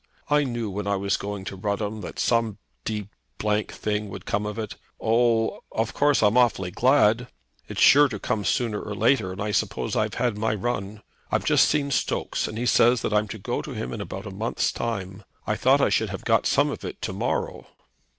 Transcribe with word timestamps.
I 0.31 0.45
knew 0.45 0.71
when 0.71 0.87
I 0.87 0.95
was 0.95 1.15
going 1.15 1.45
to 1.45 1.55
Rudham 1.55 2.01
that 2.01 2.17
some 2.17 2.57
d 2.85 3.07
thing 3.37 4.09
would 4.09 4.25
come 4.25 4.47
of 4.47 4.57
it. 4.57 4.73
Oh, 4.99 5.59
of 5.71 5.93
course 5.93 6.23
I'm 6.23 6.35
awfully 6.37 6.71
glad. 6.71 7.27
It's 7.67 7.81
sure 7.81 8.07
to 8.09 8.17
come 8.17 8.43
sooner 8.43 8.81
or 8.81 8.95
later, 8.95 9.31
and 9.31 9.39
I 9.39 9.51
suppose 9.51 9.95
I've 9.95 10.15
had 10.15 10.39
my 10.39 10.55
run. 10.55 11.03
I've 11.31 11.45
just 11.45 11.67
seen 11.69 11.91
Stokes, 11.91 12.47
and 12.47 12.57
he 12.57 12.65
says 12.65 13.05
I'm 13.05 13.27
to 13.27 13.37
go 13.37 13.61
to 13.61 13.73
him 13.73 13.93
in 13.93 14.01
about 14.01 14.25
a 14.25 14.31
month's 14.31 14.71
time. 14.71 15.23
I 15.45 15.55
thought 15.55 15.81
I 15.81 15.89
should 15.89 16.09
have 16.09 16.25
got 16.25 16.47
some 16.47 16.71
of 16.71 16.83
it 16.83 16.99
to 17.03 17.13
morrow?" 17.13 17.67